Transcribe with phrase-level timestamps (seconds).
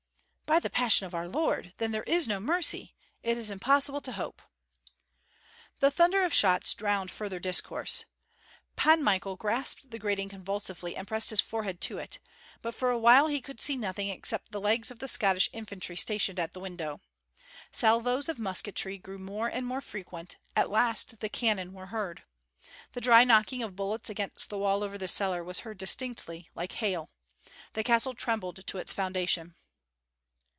[0.45, 1.73] "By the passion of our Lord!
[1.77, 2.93] Then there is no mercy.
[3.23, 4.41] It is impossible to hope."
[5.79, 8.03] The thunder of shots drowned further discourse.
[8.75, 12.19] Pan Michael grasped the grating convulsively and pressed his forehead to it,
[12.61, 15.95] but for a while he could see nothing except the legs of the Scottish infantry
[15.95, 16.99] stationed at the window.
[17.71, 22.23] Salvos of musketry grew more and more frequent; at last the cannon were heard.
[22.91, 26.73] The dry knocking of bullets against the wall over the cellar was heard distinctly, like
[26.73, 27.09] hail.
[27.71, 29.55] The castle trembled to its foundation.